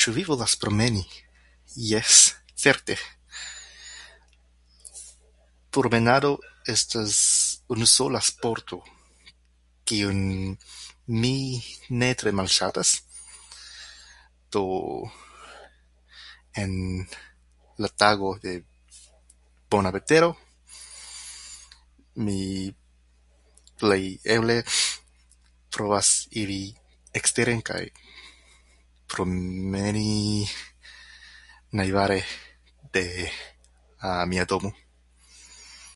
[0.00, 1.02] Ĉu vi volas promeni?
[1.90, 2.16] Jes,
[2.64, 2.96] certe.
[5.78, 6.30] Promenado
[6.74, 7.16] estas
[7.74, 8.78] unusola sporto
[9.90, 10.22] kiun
[11.22, 11.36] mi
[12.02, 12.90] ne tre malŝatas.
[14.56, 14.64] Do,
[16.62, 16.74] en
[17.84, 18.54] la tago de
[19.74, 20.30] bona vetero,
[22.28, 22.40] mi
[23.80, 24.56] plejeble
[25.76, 26.08] provas
[26.42, 26.62] iri
[27.18, 27.82] eksteren kaj
[29.12, 30.08] promeni
[31.80, 32.18] najbare
[32.98, 33.06] de
[34.32, 34.74] mia domo.